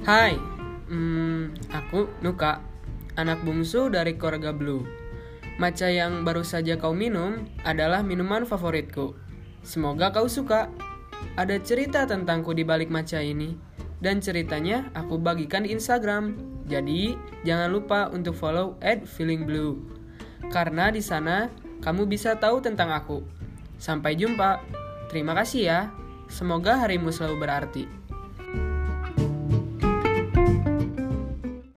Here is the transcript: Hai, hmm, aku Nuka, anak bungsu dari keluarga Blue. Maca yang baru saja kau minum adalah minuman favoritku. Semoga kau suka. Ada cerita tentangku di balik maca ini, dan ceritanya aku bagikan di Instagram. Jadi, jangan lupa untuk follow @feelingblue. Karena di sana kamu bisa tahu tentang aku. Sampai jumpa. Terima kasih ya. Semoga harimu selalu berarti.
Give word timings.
Hai, 0.00 0.32
hmm, 0.88 1.68
aku 1.76 2.08
Nuka, 2.24 2.64
anak 3.20 3.44
bungsu 3.44 3.92
dari 3.92 4.16
keluarga 4.16 4.48
Blue. 4.48 4.80
Maca 5.60 5.92
yang 5.92 6.24
baru 6.24 6.40
saja 6.40 6.80
kau 6.80 6.96
minum 6.96 7.44
adalah 7.68 8.00
minuman 8.00 8.48
favoritku. 8.48 9.12
Semoga 9.60 10.08
kau 10.08 10.24
suka. 10.24 10.72
Ada 11.36 11.60
cerita 11.60 12.08
tentangku 12.08 12.56
di 12.56 12.64
balik 12.64 12.88
maca 12.88 13.20
ini, 13.20 13.52
dan 14.00 14.24
ceritanya 14.24 14.88
aku 14.96 15.20
bagikan 15.20 15.68
di 15.68 15.76
Instagram. 15.76 16.32
Jadi, 16.64 17.12
jangan 17.44 17.68
lupa 17.68 18.08
untuk 18.08 18.32
follow 18.32 18.80
@feelingblue. 19.04 19.76
Karena 20.48 20.88
di 20.88 21.04
sana 21.04 21.52
kamu 21.84 22.08
bisa 22.08 22.40
tahu 22.40 22.64
tentang 22.64 22.88
aku. 22.88 23.20
Sampai 23.76 24.16
jumpa. 24.16 24.64
Terima 25.12 25.36
kasih 25.36 25.60
ya. 25.60 25.80
Semoga 26.32 26.80
harimu 26.80 27.12
selalu 27.12 27.36
berarti. 27.36 27.84